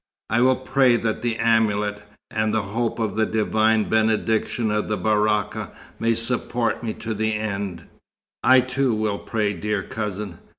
[0.31, 2.01] I will pray that the amulet,
[2.31, 7.35] and the hope of the divine benediction of the baraka may support me to the
[7.35, 7.83] end."
[8.43, 10.39] "I, too, will pray, dear cousin.